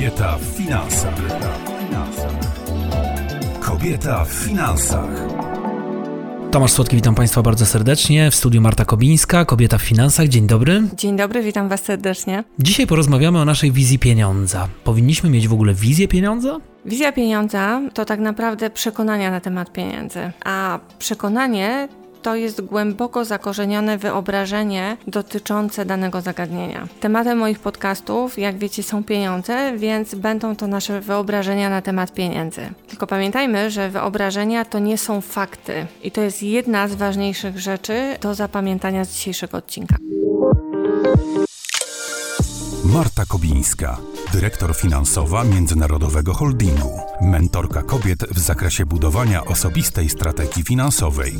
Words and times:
Kobieta 0.00 0.38
w 0.38 0.56
finansach. 0.56 1.14
Kobieta 3.60 4.24
w 4.24 4.28
finansach. 4.28 5.10
Tomasz 6.50 6.72
Słodki, 6.72 6.96
witam 6.96 7.14
Państwa 7.14 7.42
bardzo 7.42 7.66
serdecznie. 7.66 8.30
W 8.30 8.34
studiu 8.34 8.60
Marta 8.60 8.84
Kobińska, 8.84 9.44
Kobieta 9.44 9.78
w 9.78 9.82
Finansach. 9.82 10.28
Dzień 10.28 10.46
dobry. 10.46 10.82
Dzień 10.96 11.16
dobry, 11.16 11.42
witam 11.42 11.68
Was 11.68 11.82
serdecznie. 11.82 12.44
Dzisiaj 12.58 12.86
porozmawiamy 12.86 13.38
o 13.38 13.44
naszej 13.44 13.72
wizji 13.72 13.98
pieniądza. 13.98 14.68
Powinniśmy 14.84 15.30
mieć 15.30 15.48
w 15.48 15.52
ogóle 15.52 15.74
wizję 15.74 16.08
pieniądza? 16.08 16.58
Wizja 16.84 17.12
pieniądza 17.12 17.80
to 17.94 18.04
tak 18.04 18.20
naprawdę 18.20 18.70
przekonania 18.70 19.30
na 19.30 19.40
temat 19.40 19.72
pieniędzy, 19.72 20.32
a 20.44 20.78
przekonanie 20.98 21.88
to 22.22 22.34
jest 22.34 22.60
głęboko 22.60 23.24
zakorzenione 23.24 23.98
wyobrażenie 23.98 24.96
dotyczące 25.06 25.84
danego 25.84 26.20
zagadnienia. 26.20 26.88
Tematem 27.00 27.38
moich 27.38 27.58
podcastów, 27.58 28.38
jak 28.38 28.58
wiecie, 28.58 28.82
są 28.82 29.04
pieniądze, 29.04 29.72
więc 29.76 30.14
będą 30.14 30.56
to 30.56 30.66
nasze 30.66 31.00
wyobrażenia 31.00 31.70
na 31.70 31.82
temat 31.82 32.12
pieniędzy. 32.12 32.60
Tylko 32.88 33.06
pamiętajmy, 33.06 33.70
że 33.70 33.90
wyobrażenia 33.90 34.64
to 34.64 34.78
nie 34.78 34.98
są 34.98 35.20
fakty 35.20 35.86
i 36.02 36.10
to 36.10 36.20
jest 36.20 36.42
jedna 36.42 36.88
z 36.88 36.94
ważniejszych 36.94 37.58
rzeczy 37.58 38.16
do 38.20 38.34
zapamiętania 38.34 39.04
z 39.04 39.12
dzisiejszego 39.12 39.58
odcinka. 39.58 39.96
Marta 42.84 43.24
Kobińska, 43.28 43.96
dyrektor 44.32 44.76
finansowa 44.76 45.44
Międzynarodowego 45.44 46.34
Holdingu, 46.34 47.00
mentorka 47.20 47.82
kobiet 47.82 48.24
w 48.30 48.38
zakresie 48.38 48.86
budowania 48.86 49.44
osobistej 49.44 50.08
strategii 50.08 50.62
finansowej. 50.62 51.36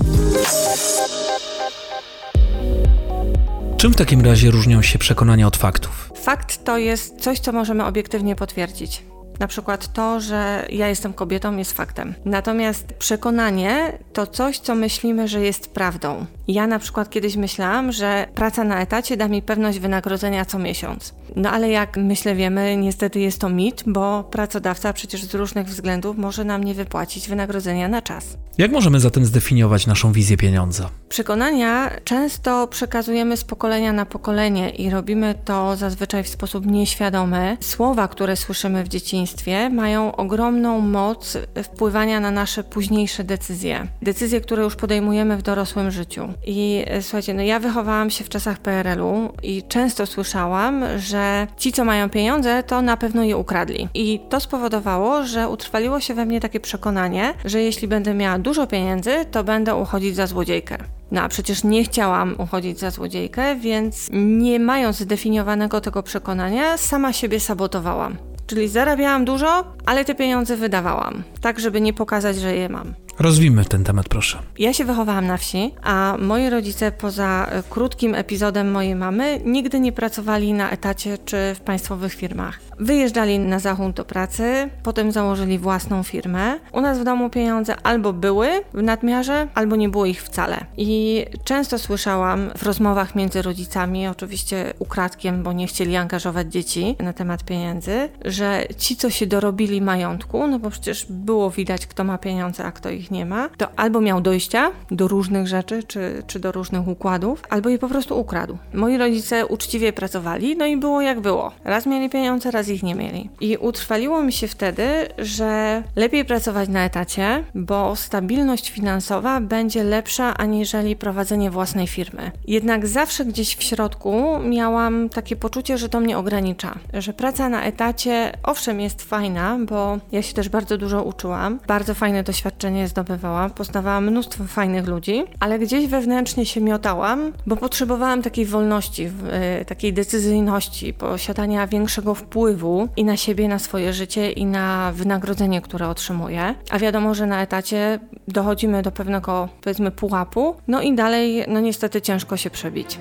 Czym 3.76 3.92
w 3.92 3.96
takim 3.96 4.20
razie 4.20 4.50
różnią 4.50 4.82
się 4.82 4.98
przekonania 4.98 5.46
od 5.46 5.56
faktów? 5.56 6.12
Fakt 6.22 6.64
to 6.64 6.78
jest 6.78 7.20
coś, 7.20 7.40
co 7.40 7.52
możemy 7.52 7.84
obiektywnie 7.84 8.36
potwierdzić. 8.36 9.02
Na 9.38 9.46
przykład 9.46 9.92
to, 9.92 10.20
że 10.20 10.66
ja 10.70 10.88
jestem 10.88 11.12
kobietą, 11.12 11.56
jest 11.56 11.72
faktem. 11.72 12.14
Natomiast 12.24 12.86
przekonanie 12.86 13.98
to 14.12 14.26
coś, 14.26 14.58
co 14.58 14.74
myślimy, 14.74 15.28
że 15.28 15.40
jest 15.40 15.70
prawdą. 15.70 16.26
Ja 16.50 16.66
na 16.66 16.78
przykład 16.78 17.10
kiedyś 17.10 17.36
myślałam, 17.36 17.92
że 17.92 18.26
praca 18.34 18.64
na 18.64 18.80
etacie 18.80 19.16
da 19.16 19.28
mi 19.28 19.42
pewność 19.42 19.78
wynagrodzenia 19.78 20.44
co 20.44 20.58
miesiąc. 20.58 21.14
No 21.36 21.50
ale 21.50 21.70
jak 21.70 21.96
myślę 21.96 22.34
wiemy, 22.34 22.76
niestety 22.76 23.20
jest 23.20 23.40
to 23.40 23.48
mit, 23.48 23.82
bo 23.86 24.24
pracodawca 24.24 24.92
przecież 24.92 25.24
z 25.24 25.34
różnych 25.34 25.66
względów 25.66 26.18
może 26.18 26.44
nam 26.44 26.64
nie 26.64 26.74
wypłacić 26.74 27.28
wynagrodzenia 27.28 27.88
na 27.88 28.02
czas. 28.02 28.38
Jak 28.58 28.72
możemy 28.72 29.00
zatem 29.00 29.24
zdefiniować 29.24 29.86
naszą 29.86 30.12
wizję 30.12 30.36
pieniądza? 30.36 30.90
Przekonania 31.08 31.90
często 32.04 32.66
przekazujemy 32.66 33.36
z 33.36 33.44
pokolenia 33.44 33.92
na 33.92 34.06
pokolenie 34.06 34.70
i 34.70 34.90
robimy 34.90 35.34
to 35.44 35.76
zazwyczaj 35.76 36.24
w 36.24 36.28
sposób 36.28 36.66
nieświadomy. 36.66 37.56
Słowa, 37.60 38.08
które 38.08 38.36
słyszymy 38.36 38.84
w 38.84 38.88
dzieciństwie, 38.88 39.70
mają 39.70 40.16
ogromną 40.16 40.80
moc 40.80 41.38
wpływania 41.62 42.20
na 42.20 42.30
nasze 42.30 42.64
późniejsze 42.64 43.24
decyzje. 43.24 43.86
Decyzje, 44.02 44.40
które 44.40 44.62
już 44.62 44.76
podejmujemy 44.76 45.36
w 45.36 45.42
dorosłym 45.42 45.90
życiu. 45.90 46.28
I 46.46 46.84
e, 46.86 47.02
słuchajcie, 47.02 47.34
no 47.34 47.42
ja 47.42 47.58
wychowałam 47.58 48.10
się 48.10 48.24
w 48.24 48.28
czasach 48.28 48.58
PRL-u 48.58 49.32
i 49.42 49.62
często 49.62 50.06
słyszałam, 50.06 50.84
że 50.98 51.46
ci, 51.56 51.72
co 51.72 51.84
mają 51.84 52.10
pieniądze, 52.10 52.62
to 52.62 52.82
na 52.82 52.96
pewno 52.96 53.24
je 53.24 53.36
ukradli. 53.36 53.88
I 53.94 54.20
to 54.28 54.40
spowodowało, 54.40 55.24
że 55.24 55.48
utrwaliło 55.48 56.00
się 56.00 56.14
we 56.14 56.26
mnie 56.26 56.40
takie 56.40 56.60
przekonanie, 56.60 57.34
że 57.44 57.62
jeśli 57.62 57.88
będę 57.88 58.14
miała 58.14 58.38
dużo 58.38 58.66
pieniędzy, 58.66 59.10
to 59.30 59.44
będę 59.44 59.74
uchodzić 59.74 60.16
za 60.16 60.26
złodziejkę. 60.26 60.78
No 61.10 61.22
a 61.22 61.28
przecież 61.28 61.64
nie 61.64 61.84
chciałam 61.84 62.34
uchodzić 62.38 62.78
za 62.78 62.90
złodziejkę, 62.90 63.56
więc 63.56 64.08
nie 64.12 64.60
mając 64.60 64.96
zdefiniowanego 64.96 65.80
tego 65.80 66.02
przekonania, 66.02 66.76
sama 66.76 67.12
siebie 67.12 67.40
sabotowałam. 67.40 68.16
Czyli 68.46 68.68
zarabiałam 68.68 69.24
dużo, 69.24 69.64
ale 69.86 70.04
te 70.04 70.14
pieniądze 70.14 70.56
wydawałam, 70.56 71.22
tak 71.40 71.60
żeby 71.60 71.80
nie 71.80 71.92
pokazać, 71.92 72.36
że 72.36 72.56
je 72.56 72.68
mam. 72.68 72.94
Rozwijmy 73.20 73.64
ten 73.64 73.84
temat, 73.84 74.08
proszę. 74.08 74.38
Ja 74.58 74.72
się 74.72 74.84
wychowałam 74.84 75.26
na 75.26 75.36
wsi, 75.36 75.74
a 75.82 76.16
moi 76.18 76.50
rodzice, 76.50 76.92
poza 76.92 77.46
e, 77.50 77.62
krótkim 77.70 78.14
epizodem 78.14 78.70
mojej 78.70 78.94
mamy, 78.94 79.40
nigdy 79.44 79.80
nie 79.80 79.92
pracowali 79.92 80.52
na 80.52 80.70
etacie 80.70 81.18
czy 81.18 81.36
w 81.54 81.60
państwowych 81.60 82.14
firmach. 82.14 82.60
Wyjeżdżali 82.78 83.38
na 83.38 83.58
zachód 83.58 83.92
do 83.92 84.04
pracy, 84.04 84.70
potem 84.82 85.12
założyli 85.12 85.58
własną 85.58 86.02
firmę. 86.02 86.58
U 86.72 86.80
nas 86.80 86.98
w 86.98 87.04
domu 87.04 87.30
pieniądze 87.30 87.76
albo 87.82 88.12
były 88.12 88.48
w 88.74 88.82
nadmiarze, 88.82 89.48
albo 89.54 89.76
nie 89.76 89.88
było 89.88 90.06
ich 90.06 90.22
wcale. 90.22 90.66
I 90.76 91.24
często 91.44 91.78
słyszałam 91.78 92.50
w 92.58 92.62
rozmowach 92.62 93.14
między 93.14 93.42
rodzicami, 93.42 94.06
oczywiście 94.06 94.74
ukradkiem, 94.78 95.42
bo 95.42 95.52
nie 95.52 95.66
chcieli 95.66 95.96
angażować 95.96 96.52
dzieci 96.52 96.96
na 97.00 97.12
temat 97.12 97.44
pieniędzy, 97.44 98.08
że 98.24 98.64
ci, 98.78 98.96
co 98.96 99.10
się 99.10 99.26
dorobili 99.26 99.82
majątku, 99.82 100.46
no 100.46 100.58
bo 100.58 100.70
przecież 100.70 101.06
było 101.10 101.50
widać, 101.50 101.86
kto 101.86 102.04
ma 102.04 102.18
pieniądze, 102.18 102.64
a 102.64 102.72
kto 102.72 102.90
ich 102.90 103.09
nie 103.10 103.26
ma, 103.26 103.48
to 103.48 103.66
albo 103.76 104.00
miał 104.00 104.20
dojścia 104.20 104.70
do 104.90 105.08
różnych 105.08 105.46
rzeczy, 105.46 105.82
czy, 105.82 106.22
czy 106.26 106.40
do 106.40 106.52
różnych 106.52 106.88
układów, 106.88 107.42
albo 107.50 107.68
je 107.68 107.78
po 107.78 107.88
prostu 107.88 108.20
ukradł. 108.20 108.58
Moi 108.74 108.98
rodzice 108.98 109.46
uczciwie 109.46 109.92
pracowali, 109.92 110.56
no 110.56 110.66
i 110.66 110.76
było 110.76 111.00
jak 111.00 111.20
było. 111.20 111.52
Raz 111.64 111.86
mieli 111.86 112.10
pieniądze, 112.10 112.50
raz 112.50 112.68
ich 112.68 112.82
nie 112.82 112.94
mieli. 112.94 113.30
I 113.40 113.56
utrwaliło 113.56 114.22
mi 114.22 114.32
się 114.32 114.48
wtedy, 114.48 114.86
że 115.18 115.82
lepiej 115.96 116.24
pracować 116.24 116.68
na 116.68 116.84
etacie, 116.84 117.44
bo 117.54 117.96
stabilność 117.96 118.70
finansowa 118.70 119.40
będzie 119.40 119.84
lepsza 119.84 120.36
aniżeli 120.36 120.96
prowadzenie 120.96 121.50
własnej 121.50 121.86
firmy. 121.86 122.30
Jednak 122.46 122.86
zawsze 122.86 123.24
gdzieś 123.24 123.56
w 123.56 123.62
środku 123.62 124.38
miałam 124.44 125.08
takie 125.08 125.36
poczucie, 125.36 125.78
że 125.78 125.88
to 125.88 126.00
mnie 126.00 126.18
ogranicza, 126.18 126.74
że 126.94 127.12
praca 127.12 127.48
na 127.48 127.62
etacie 127.62 128.32
owszem 128.42 128.80
jest 128.80 129.02
fajna, 129.02 129.58
bo 129.66 129.98
ja 130.12 130.22
się 130.22 130.34
też 130.34 130.48
bardzo 130.48 130.78
dużo 130.78 131.02
uczyłam, 131.02 131.58
bardzo 131.66 131.94
fajne 131.94 132.22
doświadczenie 132.22 132.88
z 132.88 132.92
zdobywałam, 133.00 133.50
poznawałam 133.50 134.06
mnóstwo 134.06 134.44
fajnych 134.44 134.86
ludzi, 134.86 135.24
ale 135.40 135.58
gdzieś 135.58 135.86
wewnętrznie 135.86 136.46
się 136.46 136.60
miotałam, 136.60 137.32
bo 137.46 137.56
potrzebowałam 137.56 138.22
takiej 138.22 138.46
wolności, 138.46 139.10
e, 139.30 139.64
takiej 139.64 139.92
decyzyjności, 139.92 140.94
posiadania 140.94 141.66
większego 141.66 142.14
wpływu 142.14 142.88
i 142.96 143.04
na 143.04 143.16
siebie, 143.16 143.48
na 143.48 143.58
swoje 143.58 143.92
życie 143.92 144.32
i 144.32 144.46
na 144.46 144.92
wynagrodzenie, 144.92 145.60
które 145.60 145.88
otrzymuję. 145.88 146.54
A 146.70 146.78
wiadomo, 146.78 147.14
że 147.14 147.26
na 147.26 147.42
etacie 147.42 147.98
dochodzimy 148.28 148.82
do 148.82 148.92
pewnego, 148.92 149.48
powiedzmy, 149.62 149.90
pułapu, 149.90 150.54
no 150.68 150.82
i 150.82 150.94
dalej, 150.94 151.44
no 151.48 151.60
niestety 151.60 152.00
ciężko 152.00 152.36
się 152.36 152.50
przebić. 152.50 152.98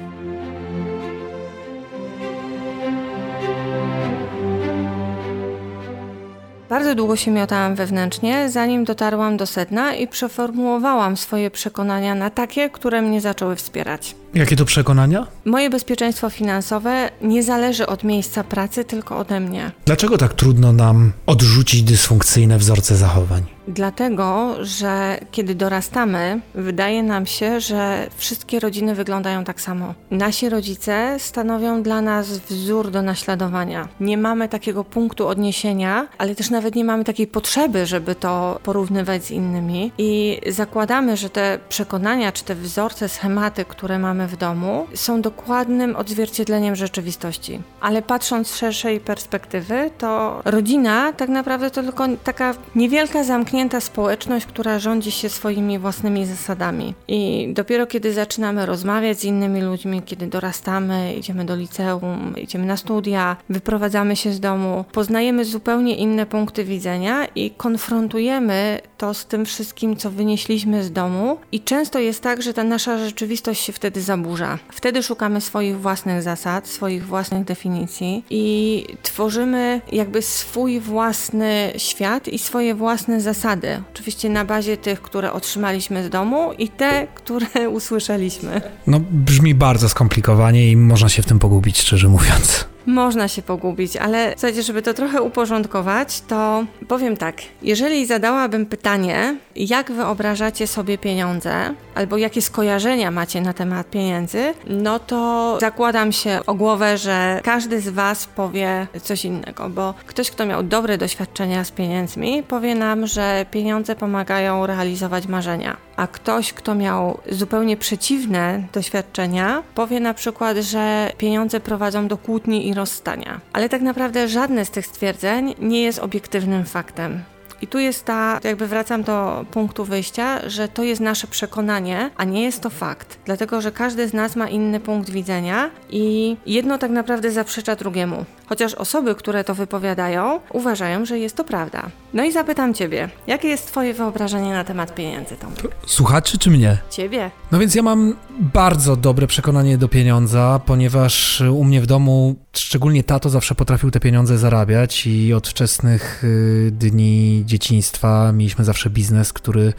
Bardzo 6.69 6.95
długo 6.95 7.15
się 7.15 7.31
miotałam 7.31 7.75
wewnętrznie, 7.75 8.49
zanim 8.49 8.83
dotarłam 8.83 9.37
do 9.37 9.45
sedna 9.45 9.93
i 9.95 10.07
przeformułowałam 10.07 11.17
swoje 11.17 11.51
przekonania 11.51 12.15
na 12.15 12.29
takie, 12.29 12.69
które 12.69 13.01
mnie 13.01 13.21
zaczęły 13.21 13.55
wspierać. 13.55 14.15
Jakie 14.33 14.55
to 14.55 14.65
przekonania? 14.65 15.27
Moje 15.45 15.69
bezpieczeństwo 15.69 16.29
finansowe 16.29 17.09
nie 17.21 17.43
zależy 17.43 17.87
od 17.87 18.03
miejsca 18.03 18.43
pracy, 18.43 18.83
tylko 18.85 19.17
ode 19.17 19.39
mnie. 19.39 19.71
Dlaczego 19.85 20.17
tak 20.17 20.33
trudno 20.33 20.73
nam 20.73 21.11
odrzucić 21.25 21.83
dysfunkcyjne 21.83 22.57
wzorce 22.57 22.95
zachowań? 22.95 23.43
Dlatego, 23.67 24.55
że 24.61 25.19
kiedy 25.31 25.55
dorastamy, 25.55 26.41
wydaje 26.55 27.03
nam 27.03 27.25
się, 27.25 27.59
że 27.59 28.07
wszystkie 28.17 28.59
rodziny 28.59 28.95
wyglądają 28.95 29.43
tak 29.43 29.61
samo. 29.61 29.93
Nasi 30.11 30.49
rodzice 30.49 31.15
stanowią 31.19 31.83
dla 31.83 32.01
nas 32.01 32.39
wzór 32.39 32.91
do 32.91 33.01
naśladowania. 33.01 33.87
Nie 33.99 34.17
mamy 34.17 34.49
takiego 34.49 34.83
punktu 34.83 35.27
odniesienia, 35.27 36.07
ale 36.17 36.35
też 36.35 36.49
nawet 36.49 36.75
nie 36.75 36.85
mamy 36.85 37.03
takiej 37.03 37.27
potrzeby, 37.27 37.85
żeby 37.85 38.15
to 38.15 38.59
porównywać 38.63 39.25
z 39.25 39.31
innymi. 39.31 39.91
I 39.97 40.41
zakładamy, 40.47 41.17
że 41.17 41.29
te 41.29 41.59
przekonania 41.69 42.31
czy 42.31 42.43
te 42.43 42.55
wzorce, 42.55 43.09
schematy, 43.09 43.65
które 43.65 43.99
mamy 43.99 44.18
w 44.27 44.37
domu, 44.37 44.87
są 44.93 45.21
dokładnym 45.21 45.95
odzwierciedleniem 45.95 46.75
rzeczywistości. 46.75 47.59
Ale 47.81 48.01
patrząc 48.01 48.47
z 48.47 48.55
szerszej 48.55 48.99
perspektywy, 48.99 49.91
to 49.97 50.41
rodzina 50.45 51.13
tak 51.13 51.29
naprawdę 51.29 51.71
to 51.71 51.83
tylko 51.83 52.05
taka 52.23 52.55
niewielka 52.75 53.23
zamknięta 53.23 53.81
społeczność, 53.81 54.45
która 54.45 54.79
rządzi 54.79 55.11
się 55.11 55.29
swoimi 55.29 55.79
własnymi 55.79 56.25
zasadami. 56.25 56.93
I 57.07 57.49
dopiero 57.53 57.87
kiedy 57.87 58.13
zaczynamy 58.13 58.65
rozmawiać 58.65 59.19
z 59.19 59.23
innymi 59.23 59.61
ludźmi, 59.61 60.01
kiedy 60.05 60.27
dorastamy, 60.27 61.13
idziemy 61.13 61.45
do 61.45 61.55
liceum, 61.55 62.33
idziemy 62.37 62.65
na 62.65 62.77
studia, 62.77 63.37
wyprowadzamy 63.49 64.15
się 64.15 64.31
z 64.31 64.39
domu, 64.39 64.85
poznajemy 64.91 65.45
zupełnie 65.45 65.95
inne 65.95 66.25
punkty 66.25 66.63
widzenia 66.63 67.25
i 67.35 67.51
konfrontujemy 67.51 68.81
to 68.97 69.13
z 69.13 69.25
tym 69.25 69.45
wszystkim, 69.45 69.95
co 69.95 70.11
wynieśliśmy 70.11 70.83
z 70.83 70.91
domu. 70.91 71.37
I 71.51 71.61
często 71.61 71.99
jest 71.99 72.23
tak, 72.23 72.41
że 72.41 72.53
ta 72.53 72.63
nasza 72.63 72.97
rzeczywistość 72.97 73.63
się 73.63 73.73
wtedy 73.73 74.01
zaburza. 74.09 74.57
Wtedy 74.71 75.03
szukamy 75.03 75.41
swoich 75.41 75.79
własnych 75.79 76.21
zasad, 76.21 76.67
swoich 76.67 77.05
własnych 77.05 77.43
definicji 77.43 78.23
i 78.29 78.85
tworzymy 79.03 79.81
jakby 79.91 80.21
swój 80.21 80.79
własny 80.79 81.73
świat 81.77 82.27
i 82.27 82.39
swoje 82.39 82.75
własne 82.75 83.21
zasady. 83.21 83.83
Oczywiście 83.93 84.29
na 84.29 84.45
bazie 84.45 84.77
tych, 84.77 85.01
które 85.01 85.33
otrzymaliśmy 85.33 86.03
z 86.03 86.09
domu 86.09 86.53
i 86.57 86.69
te, 86.69 87.07
które 87.15 87.69
usłyszeliśmy. 87.79 88.61
No, 88.87 88.99
brzmi 89.11 89.55
bardzo 89.55 89.89
skomplikowanie 89.89 90.71
i 90.71 90.77
można 90.77 91.09
się 91.09 91.21
w 91.21 91.25
tym 91.25 91.39
pogubić, 91.39 91.79
szczerze 91.79 92.07
mówiąc. 92.07 92.65
Można 92.89 93.27
się 93.27 93.41
pogubić, 93.41 93.97
ale 93.97 94.31
słuchajcie, 94.31 94.63
żeby 94.63 94.81
to 94.81 94.93
trochę 94.93 95.21
uporządkować, 95.21 96.21
to 96.21 96.65
powiem 96.87 97.17
tak. 97.17 97.35
Jeżeli 97.61 98.05
zadałabym 98.05 98.65
pytanie, 98.65 99.35
jak 99.55 99.91
wyobrażacie 99.91 100.67
sobie 100.67 100.97
pieniądze, 100.97 101.73
albo 101.95 102.17
jakie 102.17 102.41
skojarzenia 102.41 103.11
macie 103.11 103.41
na 103.41 103.53
temat 103.53 103.89
pieniędzy, 103.89 104.53
no 104.67 104.99
to 104.99 105.57
zakładam 105.61 106.11
się 106.11 106.39
o 106.47 106.53
głowę, 106.53 106.97
że 106.97 107.41
każdy 107.43 107.81
z 107.81 107.89
Was 107.89 108.25
powie 108.25 108.87
coś 109.03 109.25
innego, 109.25 109.69
bo 109.69 109.93
ktoś, 110.07 110.31
kto 110.31 110.45
miał 110.45 110.63
dobre 110.63 110.97
doświadczenia 110.97 111.63
z 111.63 111.71
pieniędzmi, 111.71 112.43
powie 112.43 112.75
nam, 112.75 113.07
że 113.07 113.45
pieniądze 113.51 113.95
pomagają 113.95 114.65
realizować 114.65 115.27
marzenia. 115.27 115.88
A 115.99 116.07
ktoś, 116.07 116.53
kto 116.53 116.75
miał 116.75 117.17
zupełnie 117.31 117.77
przeciwne 117.77 118.63
doświadczenia, 118.73 119.63
powie 119.75 119.99
na 119.99 120.13
przykład, 120.13 120.57
że 120.57 121.11
pieniądze 121.17 121.59
prowadzą 121.59 122.07
do 122.07 122.17
kłótni 122.17 122.67
i 122.67 122.73
rozstania. 122.73 123.39
Ale 123.53 123.69
tak 123.69 123.81
naprawdę 123.81 124.27
żadne 124.27 124.65
z 124.65 124.71
tych 124.71 124.85
stwierdzeń 124.85 125.55
nie 125.59 125.83
jest 125.83 125.99
obiektywnym 125.99 126.65
faktem. 126.65 127.23
I 127.61 127.67
tu 127.67 127.79
jest 127.79 128.05
ta, 128.05 128.39
jakby 128.43 128.67
wracam 128.67 129.03
do 129.03 129.45
punktu 129.51 129.85
wyjścia, 129.85 130.49
że 130.49 130.67
to 130.67 130.83
jest 130.83 131.01
nasze 131.01 131.27
przekonanie, 131.27 132.09
a 132.17 132.23
nie 132.23 132.43
jest 132.43 132.61
to 132.61 132.69
fakt. 132.69 133.19
Dlatego, 133.25 133.61
że 133.61 133.71
każdy 133.71 134.07
z 134.07 134.13
nas 134.13 134.35
ma 134.35 134.49
inny 134.49 134.79
punkt 134.79 135.09
widzenia 135.09 135.69
i 135.89 136.37
jedno 136.45 136.77
tak 136.77 136.91
naprawdę 136.91 137.31
zaprzecza 137.31 137.75
drugiemu. 137.75 138.25
Chociaż 138.45 138.73
osoby, 138.73 139.15
które 139.15 139.43
to 139.43 139.55
wypowiadają, 139.55 140.39
uważają, 140.53 141.05
że 141.05 141.19
jest 141.19 141.35
to 141.35 141.43
prawda. 141.43 141.89
No 142.13 142.23
i 142.23 142.31
zapytam 142.31 142.73
Ciebie, 142.73 143.09
jakie 143.27 143.47
jest 143.47 143.67
Twoje 143.67 143.93
wyobrażenie 143.93 144.53
na 144.53 144.63
temat 144.63 144.95
pieniędzy, 144.95 145.35
Tomek? 145.35 145.75
Słuchaczy 145.85 146.37
czy 146.37 146.49
mnie? 146.51 146.77
Ciebie. 146.89 147.31
No 147.51 147.59
więc 147.59 147.75
ja 147.75 147.83
mam 147.83 148.15
bardzo 148.39 148.95
dobre 148.95 149.27
przekonanie 149.27 149.77
do 149.77 149.87
pieniądza, 149.87 150.61
ponieważ 150.65 151.41
u 151.41 151.63
mnie 151.63 151.81
w 151.81 151.85
domu, 151.85 152.35
szczególnie 152.53 153.03
tato, 153.03 153.29
zawsze 153.29 153.55
potrafił 153.55 153.91
te 153.91 153.99
pieniądze 153.99 154.37
zarabiać 154.37 155.07
i 155.07 155.33
od 155.33 155.47
wczesnych 155.47 156.23
y, 156.23 156.71
dni 156.71 157.43
dzieciństwa 157.49 158.31
mieliśmy 158.31 158.65
zawsze 158.65 158.89
biznes, 158.89 159.33
który 159.33 159.73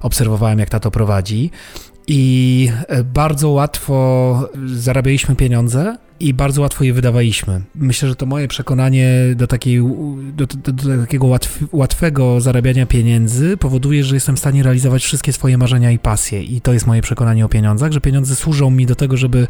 obserwowałem, 0.00 0.58
jak 0.58 0.70
tato 0.70 0.90
prowadzi. 0.90 1.50
I 2.06 2.72
e, 2.88 3.04
bardzo 3.04 3.48
łatwo 3.48 4.48
zarabialiśmy 4.66 5.36
pieniądze 5.36 5.96
i 6.20 6.34
bardzo 6.34 6.62
łatwo 6.62 6.84
je 6.84 6.92
wydawaliśmy. 6.92 7.62
Myślę, 7.74 8.08
że 8.08 8.16
to 8.16 8.26
moje 8.26 8.48
przekonanie 8.48 9.10
do, 9.36 9.46
takiej, 9.46 9.82
do, 10.32 10.46
do, 10.46 10.72
do 10.72 10.96
takiego 11.00 11.26
łatw, 11.26 11.64
łatwego 11.72 12.40
zarabiania 12.40 12.86
pieniędzy 12.86 13.56
powoduje, 13.56 14.04
że 14.04 14.14
jestem 14.14 14.36
w 14.36 14.38
stanie 14.38 14.62
realizować 14.62 15.02
wszystkie 15.02 15.32
swoje 15.32 15.58
marzenia 15.58 15.90
i 15.90 15.98
pasje. 15.98 16.42
I 16.42 16.60
to 16.60 16.72
jest 16.72 16.86
moje 16.86 17.02
przekonanie 17.02 17.44
o 17.44 17.48
pieniądzach, 17.48 17.92
że 17.92 18.00
pieniądze 18.00 18.36
służą 18.36 18.70
mi 18.70 18.86
do 18.86 18.94
tego, 18.94 19.16
żeby 19.16 19.48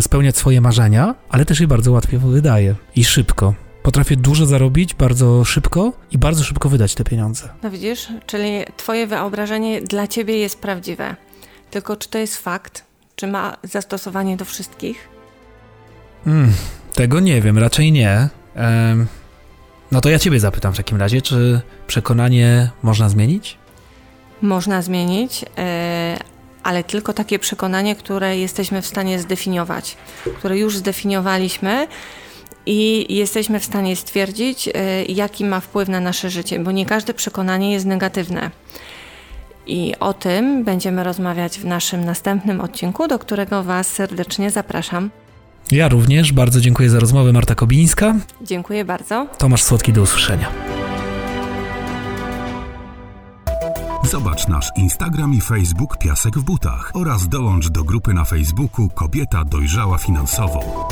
spełniać 0.00 0.36
swoje 0.36 0.60
marzenia, 0.60 1.14
ale 1.28 1.44
też 1.44 1.60
je 1.60 1.66
bardzo 1.66 1.92
łatwo 1.92 2.18
wydaję 2.18 2.74
i 2.96 3.04
szybko. 3.04 3.67
Potrafię 3.88 4.16
dużo 4.16 4.46
zarobić 4.46 4.94
bardzo 4.94 5.44
szybko 5.44 5.92
i 6.10 6.18
bardzo 6.18 6.44
szybko 6.44 6.68
wydać 6.68 6.94
te 6.94 7.04
pieniądze. 7.04 7.48
No 7.62 7.70
widzisz, 7.70 8.08
czyli 8.26 8.50
Twoje 8.76 9.06
wyobrażenie 9.06 9.82
dla 9.82 10.06
Ciebie 10.06 10.38
jest 10.38 10.60
prawdziwe. 10.60 11.16
Tylko 11.70 11.96
czy 11.96 12.08
to 12.08 12.18
jest 12.18 12.36
fakt? 12.36 12.84
Czy 13.16 13.26
ma 13.26 13.56
zastosowanie 13.62 14.36
do 14.36 14.44
wszystkich? 14.44 15.08
Mm, 16.26 16.52
tego 16.94 17.20
nie 17.20 17.40
wiem, 17.40 17.58
raczej 17.58 17.92
nie. 17.92 18.28
Ehm, 18.54 19.06
no 19.92 20.00
to 20.00 20.08
ja 20.08 20.18
Ciebie 20.18 20.40
zapytam 20.40 20.72
w 20.72 20.76
takim 20.76 20.98
razie, 20.98 21.22
czy 21.22 21.60
przekonanie 21.86 22.70
można 22.82 23.08
zmienić? 23.08 23.58
Można 24.42 24.82
zmienić, 24.82 25.44
e, 25.58 26.18
ale 26.62 26.84
tylko 26.84 27.12
takie 27.12 27.38
przekonanie, 27.38 27.96
które 27.96 28.38
jesteśmy 28.38 28.82
w 28.82 28.86
stanie 28.86 29.18
zdefiniować, 29.18 29.96
które 30.38 30.58
już 30.58 30.76
zdefiniowaliśmy 30.76 31.88
i 32.70 33.06
jesteśmy 33.14 33.60
w 33.60 33.64
stanie 33.64 33.96
stwierdzić, 33.96 34.68
e, 34.68 35.04
jaki 35.04 35.44
ma 35.44 35.60
wpływ 35.60 35.88
na 35.88 36.00
nasze 36.00 36.30
życie, 36.30 36.58
bo 36.58 36.72
nie 36.72 36.86
każde 36.86 37.14
przekonanie 37.14 37.72
jest 37.72 37.86
negatywne. 37.86 38.50
I 39.66 39.94
o 40.00 40.14
tym 40.14 40.64
będziemy 40.64 41.04
rozmawiać 41.04 41.58
w 41.58 41.64
naszym 41.64 42.04
następnym 42.04 42.60
odcinku, 42.60 43.08
do 43.08 43.18
którego 43.18 43.62
Was 43.62 43.86
serdecznie 43.86 44.50
zapraszam. 44.50 45.10
Ja 45.72 45.88
również 45.88 46.32
bardzo 46.32 46.60
dziękuję 46.60 46.90
za 46.90 47.00
rozmowę, 47.00 47.32
Marta 47.32 47.54
Kobińska. 47.54 48.14
Dziękuję 48.42 48.84
bardzo. 48.84 49.26
Tomasz 49.38 49.62
Słodki, 49.62 49.92
do 49.92 50.02
usłyszenia. 50.02 50.50
Zobacz 54.10 54.48
nasz 54.48 54.70
Instagram 54.76 55.34
i 55.34 55.40
Facebook 55.40 55.98
Piasek 55.98 56.38
w 56.38 56.42
butach 56.42 56.90
oraz 56.94 57.28
dołącz 57.28 57.68
do 57.68 57.84
grupy 57.84 58.14
na 58.14 58.24
Facebooku 58.24 58.88
Kobieta 58.88 59.44
dojrzała 59.44 59.98
finansowo. 59.98 60.88